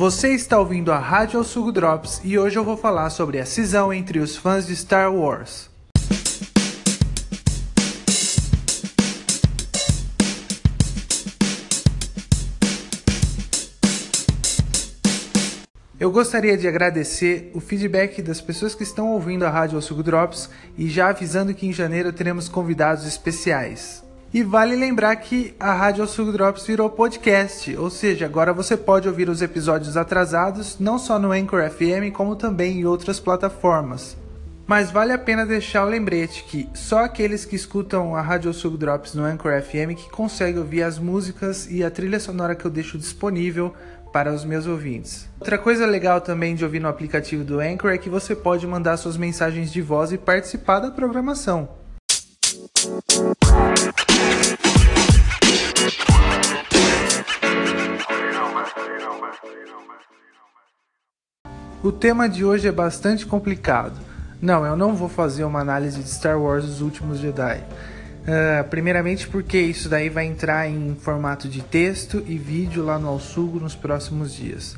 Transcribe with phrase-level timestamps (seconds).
[0.00, 3.44] Você está ouvindo a Rádio ao Sugo Drops e hoje eu vou falar sobre a
[3.44, 5.68] cisão entre os fãs de Star Wars.
[15.98, 20.02] Eu gostaria de agradecer o feedback das pessoas que estão ouvindo a Rádio ao Sugo
[20.02, 20.48] Drops
[20.78, 24.02] e já avisando que em janeiro teremos convidados especiais.
[24.32, 29.08] E vale lembrar que a Rádio Sul Drops virou podcast, ou seja, agora você pode
[29.08, 34.16] ouvir os episódios atrasados não só no Anchor FM, como também em outras plataformas.
[34.68, 38.76] Mas vale a pena deixar o lembrete que só aqueles que escutam a Rádio Sul
[38.76, 42.70] Drops no Anchor FM que conseguem ouvir as músicas e a trilha sonora que eu
[42.70, 43.74] deixo disponível
[44.12, 45.28] para os meus ouvintes.
[45.40, 48.96] Outra coisa legal também de ouvir no aplicativo do Anchor é que você pode mandar
[48.96, 51.80] suas mensagens de voz e participar da programação.
[61.82, 63.98] O tema de hoje é bastante complicado.
[64.40, 67.62] Não, eu não vou fazer uma análise de Star Wars Os Últimos Jedi.
[68.20, 73.08] Uh, primeiramente porque isso daí vai entrar em formato de texto e vídeo lá no
[73.08, 74.76] Alsugo nos próximos dias.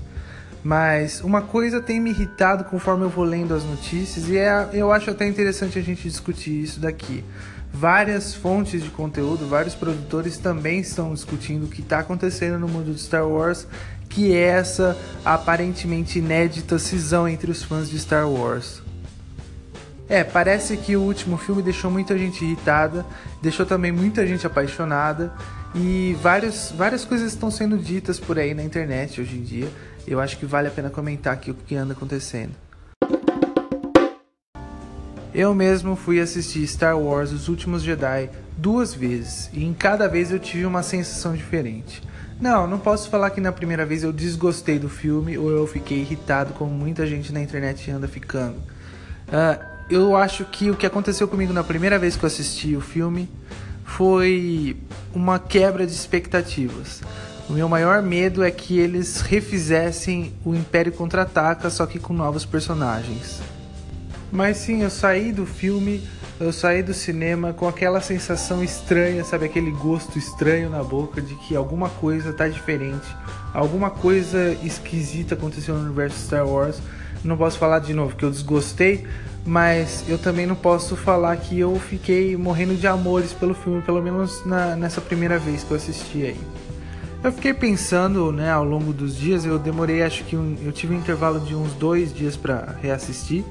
[0.62, 4.92] Mas uma coisa tem me irritado conforme eu vou lendo as notícias e é, eu
[4.92, 7.24] acho até interessante a gente discutir isso daqui.
[7.72, 12.92] Várias fontes de conteúdo, vários produtores também estão discutindo o que está acontecendo no mundo
[12.92, 13.66] de Star Wars
[14.12, 18.82] que é essa aparentemente inédita cisão entre os fãs de Star Wars.
[20.08, 23.06] É, parece que o último filme deixou muita gente irritada,
[23.40, 25.32] deixou também muita gente apaixonada
[25.74, 29.68] e várias, várias coisas estão sendo ditas por aí na internet hoje em dia.
[30.06, 32.52] Eu acho que vale a pena comentar aqui o que anda acontecendo.
[35.34, 40.30] Eu mesmo fui assistir Star Wars Os Últimos Jedi duas vezes e em cada vez
[40.30, 42.02] eu tive uma sensação diferente.
[42.38, 46.00] Não, não posso falar que na primeira vez eu desgostei do filme ou eu fiquei
[46.00, 48.56] irritado, como muita gente na internet anda ficando.
[48.56, 52.80] Uh, eu acho que o que aconteceu comigo na primeira vez que eu assisti o
[52.82, 53.26] filme
[53.84, 54.76] foi
[55.14, 57.00] uma quebra de expectativas.
[57.48, 62.44] O meu maior medo é que eles refizessem o Império Contra-Ataca, só que com novos
[62.44, 63.40] personagens.
[64.32, 66.02] Mas sim, eu saí do filme
[66.42, 69.44] eu saí do cinema com aquela sensação estranha, sabe?
[69.44, 73.06] Aquele gosto estranho na boca de que alguma coisa tá diferente,
[73.54, 76.82] alguma coisa esquisita aconteceu no universo Star Wars.
[77.22, 79.06] Não posso falar de novo que eu desgostei,
[79.46, 84.02] mas eu também não posso falar que eu fiquei morrendo de amores pelo filme, pelo
[84.02, 86.40] menos na, nessa primeira vez que eu assisti aí.
[87.22, 90.92] Eu fiquei pensando, né, ao longo dos dias, eu demorei, acho que um, eu tive
[90.92, 93.44] um intervalo de uns dois dias para reassistir.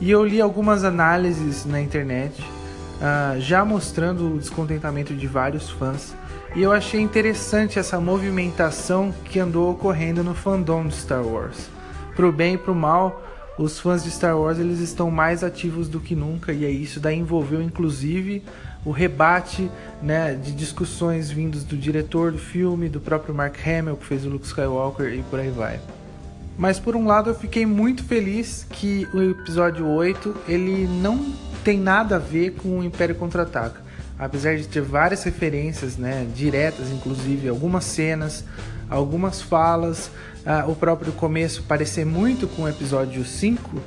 [0.00, 6.14] E eu li algumas análises na internet uh, já mostrando o descontentamento de vários fãs.
[6.54, 11.68] E eu achei interessante essa movimentação que andou ocorrendo no fandom de Star Wars.
[12.14, 13.22] Pro bem e pro mal,
[13.58, 17.00] os fãs de Star Wars eles estão mais ativos do que nunca e é isso
[17.00, 18.42] daí envolveu inclusive
[18.84, 19.70] o rebate
[20.02, 24.28] né, de discussões vindos do diretor do filme, do próprio Mark Hamill que fez o
[24.28, 25.80] Luke Skywalker e por aí vai.
[26.58, 31.78] Mas por um lado eu fiquei muito feliz que o episódio 8 ele não tem
[31.78, 33.80] nada a ver com o Império Contra-Ataca.
[34.18, 38.44] Apesar de ter várias referências, né, diretas, inclusive algumas cenas,
[38.88, 40.10] algumas falas,
[40.46, 43.82] uh, o próprio começo parecer muito com o episódio 5,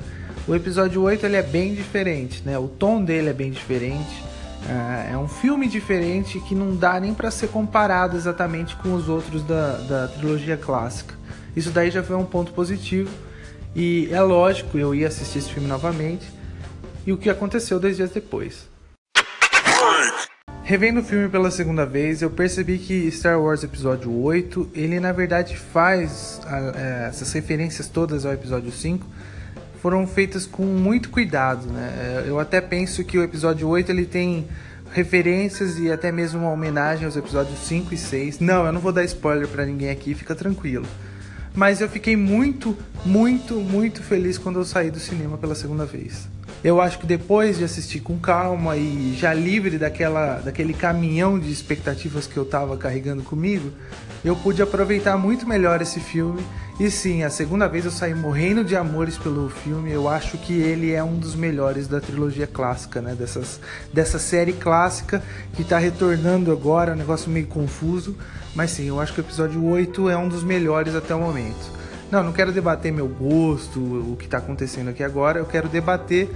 [0.46, 2.58] o episódio 8 ele é bem diferente, né?
[2.58, 4.22] O tom dele é bem diferente.
[4.64, 9.08] Uh, é um filme diferente que não dá nem para ser comparado exatamente com os
[9.08, 11.19] outros da, da trilogia clássica.
[11.54, 13.10] Isso daí já foi um ponto positivo.
[13.74, 16.26] E é lógico, eu ia assistir esse filme novamente.
[17.06, 18.68] E o que aconteceu dois dias depois.
[20.62, 25.10] Revendo o filme pela segunda vez, eu percebi que Star Wars Episódio 8, ele na
[25.10, 29.04] verdade faz é, essas referências todas ao Episódio 5
[29.82, 32.24] foram feitas com muito cuidado, né?
[32.26, 34.46] Eu até penso que o Episódio 8 ele tem
[34.92, 38.40] referências e até mesmo uma homenagem aos episódios 5 e 6.
[38.40, 40.86] Não, eu não vou dar spoiler para ninguém aqui, fica tranquilo
[41.54, 46.28] mas eu fiquei muito, muito, muito feliz quando eu saí do cinema pela segunda vez.
[46.62, 51.50] Eu acho que depois de assistir com calma e já livre daquela, daquele caminhão de
[51.50, 53.72] expectativas que eu estava carregando comigo,
[54.22, 56.44] eu pude aproveitar muito melhor esse filme.
[56.78, 59.90] E sim, a segunda vez eu saí morrendo de amores pelo filme.
[59.90, 63.14] Eu acho que ele é um dos melhores da trilogia clássica, né?
[63.14, 63.58] Dessas,
[63.92, 65.22] dessa série clássica
[65.54, 68.16] que está retornando agora, um negócio meio confuso.
[68.54, 71.80] Mas sim, eu acho que o episódio 8 é um dos melhores até o momento.
[72.10, 75.38] Não, não quero debater meu gosto, o que está acontecendo aqui agora.
[75.38, 76.28] Eu quero debater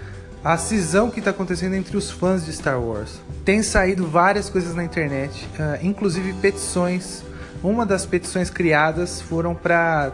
[0.44, 3.20] a cisão que está acontecendo entre os fãs de Star Wars.
[3.44, 7.24] Tem saído várias coisas na internet, uh, inclusive petições.
[7.62, 10.12] Uma das petições criadas foram para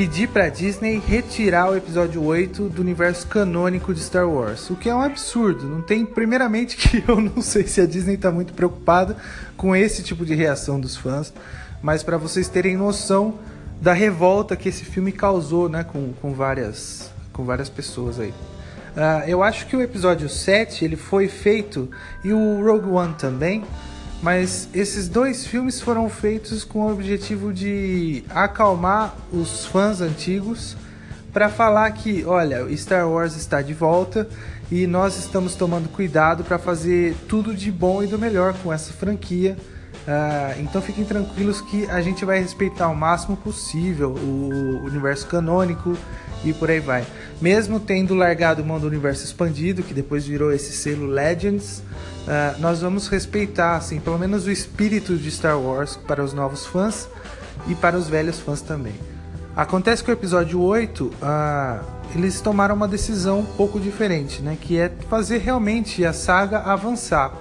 [0.00, 4.88] pedir para Disney retirar o episódio 8 do universo canônico de Star Wars, o que
[4.88, 5.68] é um absurdo.
[5.68, 9.14] Não tem, primeiramente, que eu não sei se a Disney está muito preocupada
[9.58, 11.34] com esse tipo de reação dos fãs,
[11.82, 13.34] mas para vocês terem noção
[13.78, 18.30] da revolta que esse filme causou, né, com, com várias com várias pessoas aí.
[18.30, 21.90] Uh, eu acho que o episódio 7 ele foi feito
[22.24, 23.64] e o Rogue One também
[24.22, 30.76] mas esses dois filmes foram feitos com o objetivo de acalmar os fãs antigos
[31.32, 34.28] para falar que, olha, Star Wars está de volta
[34.70, 38.92] e nós estamos tomando cuidado para fazer tudo de bom e do melhor com essa
[38.92, 39.56] franquia.
[40.00, 45.96] Uh, então fiquem tranquilos que a gente vai respeitar o máximo possível o universo canônico
[46.44, 47.06] e por aí vai.
[47.40, 51.82] Mesmo tendo largado o mão do universo expandido, que depois virou esse selo Legends,
[52.26, 56.66] uh, nós vamos respeitar, assim, pelo menos o espírito de Star Wars para os novos
[56.66, 57.08] fãs
[57.68, 58.94] e para os velhos fãs também.
[59.56, 61.82] Acontece que o episódio 8, uh, ah,
[62.14, 64.56] eles tomaram uma decisão um pouco diferente, né?
[64.58, 67.32] Que é fazer realmente a saga avançar.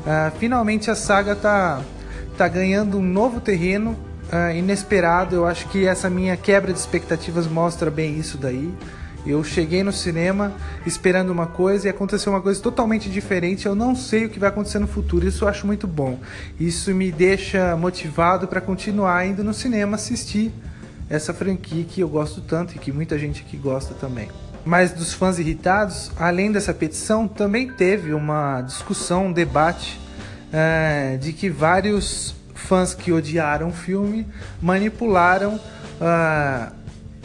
[0.00, 1.82] Uh, finalmente a saga tá,
[2.36, 3.96] tá ganhando um novo terreno
[4.32, 5.34] uh, inesperado.
[5.34, 8.72] Eu acho que essa minha quebra de expectativas mostra bem isso daí.
[9.26, 10.54] Eu cheguei no cinema
[10.86, 13.66] esperando uma coisa e aconteceu uma coisa totalmente diferente.
[13.66, 15.26] Eu não sei o que vai acontecer no futuro.
[15.26, 16.18] Isso eu acho muito bom.
[16.58, 20.52] Isso me deixa motivado para continuar indo no cinema assistir
[21.10, 24.28] essa franquia que eu gosto tanto e que muita gente aqui gosta também.
[24.64, 29.98] Mas dos fãs irritados, além dessa petição, também teve uma discussão, um debate
[30.52, 32.34] uh, de que vários
[32.68, 34.26] fãs que odiaram o filme
[34.60, 36.72] manipularam uh,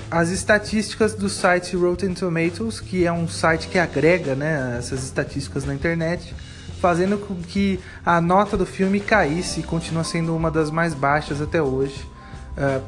[0.09, 5.65] as estatísticas do site Rotten Tomatoes, que é um site que agrega né, essas estatísticas
[5.65, 6.33] na internet,
[6.79, 11.41] fazendo com que a nota do filme caísse e continua sendo uma das mais baixas
[11.41, 12.07] até hoje.
[12.57, 12.81] Uh,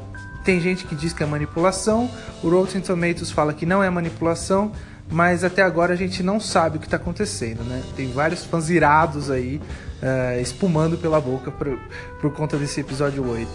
[0.46, 2.10] tem gente que diz que é manipulação,
[2.44, 4.72] o Rotten Tomatoes fala que não é manipulação,
[5.12, 7.84] mas até agora a gente não sabe o que está acontecendo, né?
[7.96, 9.62] Tem vários fãs irados aí,
[10.06, 11.80] uh, espumando pela boca por,
[12.22, 13.50] por conta desse episódio 8.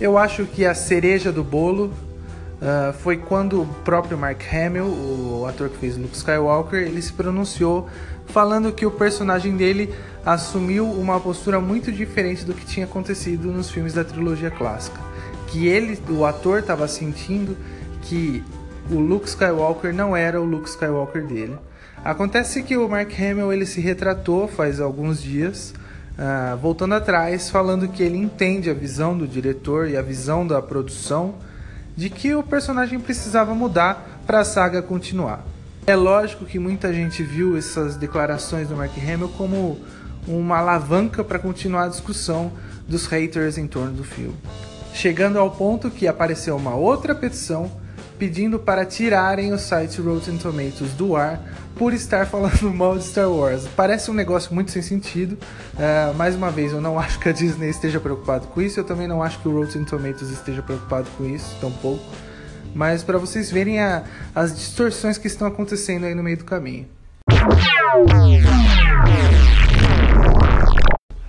[0.00, 1.92] Eu acho que a cereja do bolo
[2.60, 7.12] uh, foi quando o próprio Mark Hamill, o ator que fez Luke Skywalker, ele se
[7.12, 7.88] pronunciou
[8.26, 9.94] falando que o personagem dele
[10.24, 14.98] assumiu uma postura muito diferente do que tinha acontecido nos filmes da trilogia clássica.
[15.48, 17.56] Que ele, o ator, estava sentindo
[18.02, 18.42] que
[18.90, 21.56] o Luke Skywalker não era o Luke Skywalker dele.
[22.04, 25.72] Acontece que o Mark Hamill ele se retratou faz alguns dias,
[26.18, 30.60] uh, voltando atrás, falando que ele entende a visão do diretor e a visão da
[30.60, 31.34] produção
[31.96, 35.44] de que o personagem precisava mudar para a saga continuar.
[35.86, 39.78] É lógico que muita gente viu essas declarações do Mark Hamill como
[40.26, 42.52] uma alavanca para continuar a discussão
[42.88, 44.36] dos haters em torno do filme.
[44.94, 47.70] Chegando ao ponto que apareceu uma outra petição
[48.18, 51.40] pedindo para tirarem o site Rotten Tomatoes do ar
[51.76, 53.66] por estar falando mal de Star Wars.
[53.76, 55.38] Parece um negócio muito sem sentido.
[55.74, 58.78] Uh, mais uma vez, eu não acho que a Disney esteja preocupado com isso.
[58.78, 62.04] Eu também não acho que o Rotten Tomatoes esteja preocupado com isso, tampouco.
[62.74, 64.02] Mas para vocês verem a,
[64.34, 66.86] as distorções que estão acontecendo aí no meio do caminho.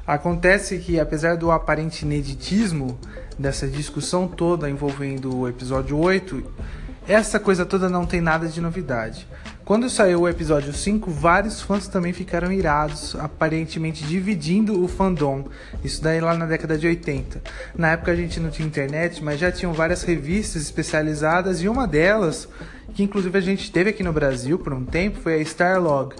[0.07, 2.99] Acontece que, apesar do aparente ineditismo
[3.39, 6.43] dessa discussão toda envolvendo o episódio 8,
[7.07, 9.27] essa coisa toda não tem nada de novidade.
[9.63, 15.45] Quando saiu o episódio 5, vários fãs também ficaram irados, aparentemente dividindo o fandom.
[15.83, 17.41] Isso daí lá na década de 80.
[17.75, 21.87] Na época a gente não tinha internet, mas já tinham várias revistas especializadas e uma
[21.87, 22.47] delas,
[22.93, 26.13] que inclusive a gente teve aqui no Brasil por um tempo, foi a Starlog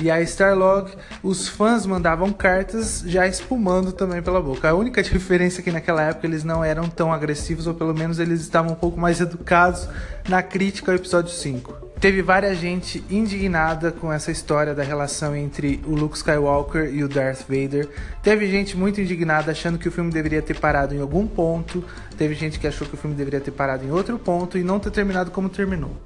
[0.00, 0.90] e a Starlog,
[1.22, 4.68] os fãs mandavam cartas já espumando também pela boca.
[4.68, 8.18] A única diferença é que naquela época eles não eram tão agressivos, ou pelo menos
[8.18, 9.88] eles estavam um pouco mais educados
[10.28, 11.92] na crítica ao episódio 5.
[12.02, 17.08] Teve várias gente indignada com essa história da relação entre o Luke Skywalker e o
[17.08, 17.88] Darth Vader.
[18.20, 21.84] Teve gente muito indignada achando que o filme deveria ter parado em algum ponto.
[22.18, 24.80] Teve gente que achou que o filme deveria ter parado em outro ponto e não
[24.80, 25.96] ter terminado como terminou.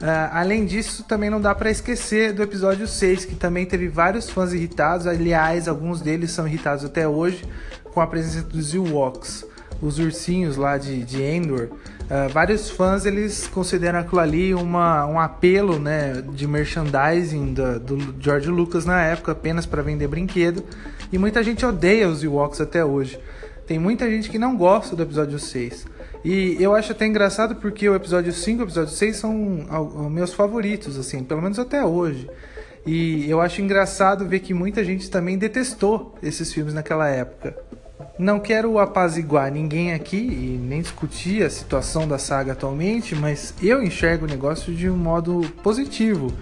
[0.00, 4.30] Uh, além disso, também não dá para esquecer do episódio 6, que também teve vários
[4.30, 5.08] fãs irritados.
[5.08, 7.44] Aliás, alguns deles são irritados até hoje
[7.92, 9.44] com a presença dos Ewoks,
[9.82, 11.70] os ursinhos lá de, de Endor.
[12.02, 18.14] Uh, vários fãs eles consideram aquilo ali uma, um apelo né, de merchandising do, do
[18.20, 20.64] George Lucas na época, apenas para vender brinquedo.
[21.12, 23.18] E muita gente odeia os Ewoks até hoje.
[23.66, 25.97] Tem muita gente que não gosta do episódio 6.
[26.24, 29.66] E eu acho até engraçado porque o episódio 5 e o episódio 6 são
[30.06, 32.28] os meus favoritos, assim, pelo menos até hoje.
[32.86, 37.56] E eu acho engraçado ver que muita gente também detestou esses filmes naquela época.
[38.18, 43.82] Não quero apaziguar ninguém aqui e nem discutir a situação da saga atualmente, mas eu
[43.82, 46.32] enxergo o negócio de um modo positivo.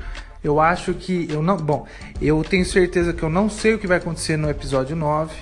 [0.42, 1.86] Eu acho que eu não, bom,
[2.22, 5.34] eu tenho certeza que eu não sei o que vai acontecer no episódio 9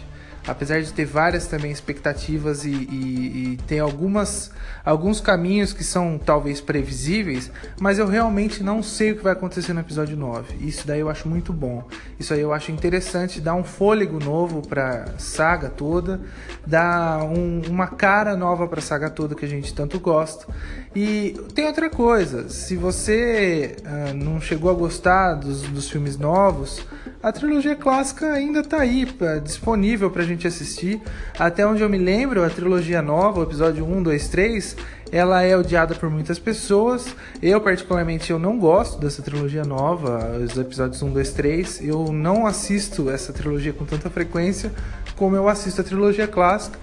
[0.46, 4.52] apesar de ter várias também expectativas e, e, e tem algumas
[4.84, 9.72] alguns caminhos que são talvez previsíveis, mas eu realmente não sei o que vai acontecer
[9.72, 10.56] no episódio 9.
[10.60, 11.88] Isso daí eu acho muito bom.
[12.20, 16.20] Isso aí eu acho interessante, dá um fôlego novo para saga toda,
[16.66, 20.46] dá um, uma cara nova para saga toda que a gente tanto gosta.
[20.94, 26.86] E tem outra coisa, se você uh, não chegou a gostar dos, dos filmes novos,
[27.20, 31.00] a trilogia clássica ainda está aí, pra, disponível para a gente assistir.
[31.36, 34.76] Até onde eu me lembro, a trilogia nova, o episódio 1, 2, 3,
[35.10, 37.06] ela é odiada por muitas pessoas.
[37.42, 41.80] Eu, particularmente, eu não gosto dessa trilogia nova, os episódios 1, 2, 3.
[41.82, 44.70] Eu não assisto essa trilogia com tanta frequência
[45.16, 46.78] como eu assisto a trilogia clássica.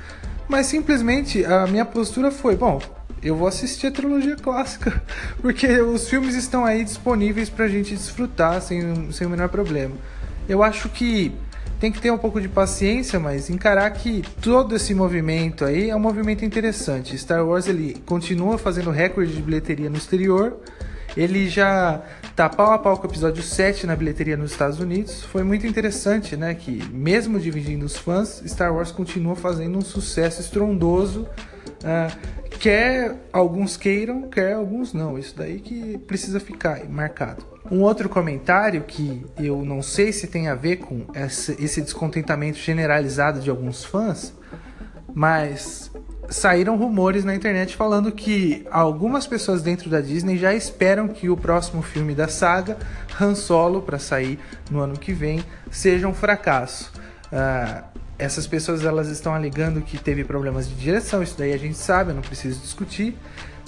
[0.48, 2.82] Mas simplesmente a minha postura foi: bom,
[3.24, 5.01] eu vou assistir a trilogia clássica,
[5.42, 9.96] porque os filmes estão aí disponíveis pra gente desfrutar sem, sem o menor problema.
[10.50, 11.32] Eu acho que
[11.80, 15.96] tem que ter um pouco de paciência, mas encarar que todo esse movimento aí é
[15.96, 17.18] um movimento interessante.
[17.18, 20.58] Star Wars ele continua fazendo recorde de bilheteria no exterior.
[21.18, 22.01] Ele já
[22.36, 25.24] tá pau a pau com o episódio 7 na bilheteria nos Estados Unidos.
[25.24, 30.40] Foi muito interessante, né, que mesmo dividindo os fãs, Star Wars continua fazendo um sucesso
[30.40, 31.28] estrondoso.
[31.84, 35.18] Uh, quer alguns queiram, quer alguns não.
[35.18, 37.44] Isso daí que precisa ficar marcado.
[37.70, 43.39] Um outro comentário que eu não sei se tem a ver com esse descontentamento generalizado
[43.39, 44.34] de alguns fãs,
[45.13, 45.91] mas
[46.30, 51.36] saíram rumores na internet falando que algumas pessoas dentro da Disney já esperam que o
[51.36, 52.77] próximo filme da saga,
[53.20, 54.39] Han Solo, para sair
[54.70, 56.91] no ano que vem, seja um fracasso.
[57.32, 57.90] Uh,
[58.22, 62.12] essas pessoas elas estão alegando que teve problemas de direção, isso daí a gente sabe,
[62.12, 63.18] eu não preciso discutir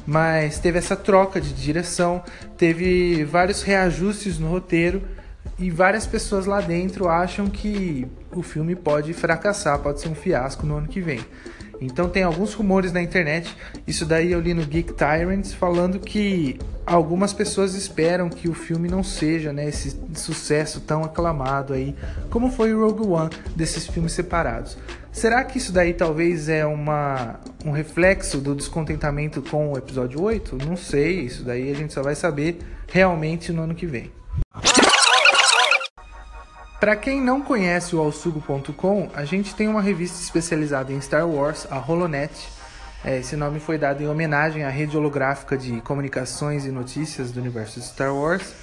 [0.05, 2.21] mas teve essa troca de direção,
[2.57, 5.01] teve vários reajustes no roteiro
[5.57, 10.65] e várias pessoas lá dentro acham que o filme pode fracassar, pode ser um fiasco
[10.65, 11.25] no ano que vem.
[11.85, 16.59] Então tem alguns rumores na internet, isso daí eu li no Geek Tyrants falando que
[16.85, 21.95] algumas pessoas esperam que o filme não seja né, esse sucesso tão aclamado aí,
[22.29, 24.77] como foi o Rogue One desses filmes separados.
[25.11, 30.57] Será que isso daí talvez é uma, um reflexo do descontentamento com o episódio 8?
[30.65, 34.11] Não sei, isso daí a gente só vai saber realmente no ano que vem.
[36.83, 41.65] Para quem não conhece o Alsugo.com, a gente tem uma revista especializada em Star Wars,
[41.71, 42.29] a Holonet.
[43.05, 47.39] É, esse nome foi dado em homenagem à rede holográfica de comunicações e notícias do
[47.39, 48.53] universo de Star Wars.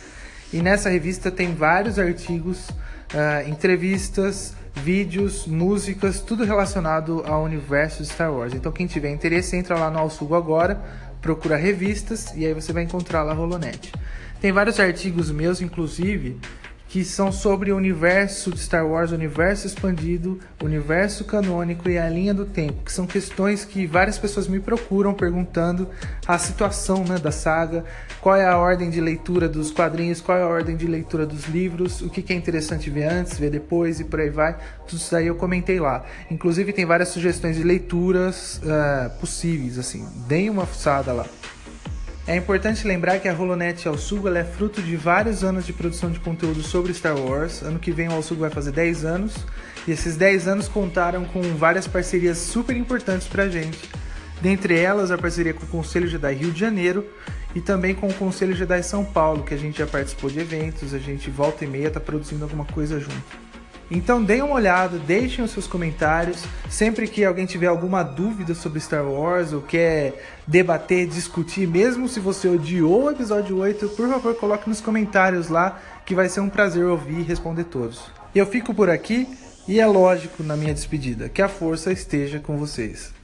[0.53, 8.11] E nessa revista tem vários artigos, uh, entrevistas, vídeos, músicas, tudo relacionado ao universo de
[8.11, 8.53] Star Wars.
[8.53, 10.79] Então quem tiver interesse, entra lá no Alsugo agora,
[11.23, 13.91] procura revistas e aí você vai encontrar lá a Holonet.
[14.43, 16.39] Tem vários artigos meus, inclusive,
[16.91, 21.97] que são sobre o universo de Star Wars, o universo expandido, o universo canônico e
[21.97, 25.89] a linha do tempo, que são questões que várias pessoas me procuram perguntando
[26.27, 27.85] a situação né, da saga,
[28.21, 31.47] qual é a ordem de leitura dos quadrinhos, qual é a ordem de leitura dos
[31.47, 34.59] livros, o que, é interessante ver antes, ver depois e por aí vai.
[34.89, 36.05] Tudo isso daí eu comentei lá.
[36.29, 41.27] Inclusive tem várias sugestões de leituras uh, possíveis, assim, deem uma fuçada lá.
[42.27, 46.21] É importante lembrar que a Holonet Alsugo é fruto de vários anos de produção de
[46.21, 47.63] conteúdo sobre Star Wars.
[47.63, 49.35] Ano que vem o Alsugo vai fazer 10 anos
[49.89, 53.91] e esses 10 anos contaram com várias parcerias super importantes pra gente.
[54.41, 57.07] Dentre elas, a parceria com o Conselho Jedi Rio de Janeiro
[57.55, 60.95] e também com o Conselho Jedi São Paulo, que a gente já participou de eventos,
[60.95, 63.50] a gente volta e meia tá produzindo alguma coisa junto.
[63.91, 66.45] Então deem uma olhada, deixem os seus comentários.
[66.69, 70.15] Sempre que alguém tiver alguma dúvida sobre Star Wars ou quer
[70.47, 75.81] debater, discutir, mesmo se você odiou o episódio 8, por favor coloque nos comentários lá
[76.07, 78.01] que vai ser um prazer ouvir e responder todos.
[78.33, 79.27] Eu fico por aqui
[79.67, 83.20] e é lógico na minha despedida que a força esteja com vocês.